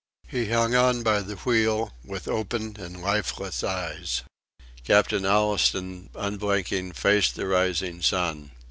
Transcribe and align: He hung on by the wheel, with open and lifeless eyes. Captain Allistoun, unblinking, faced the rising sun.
He 0.27 0.49
hung 0.49 0.73
on 0.73 1.03
by 1.03 1.21
the 1.21 1.35
wheel, 1.35 1.93
with 2.03 2.27
open 2.27 2.75
and 2.79 3.03
lifeless 3.03 3.63
eyes. 3.63 4.23
Captain 4.83 5.25
Allistoun, 5.27 6.09
unblinking, 6.15 6.93
faced 6.93 7.35
the 7.35 7.45
rising 7.45 8.01
sun. 8.01 8.49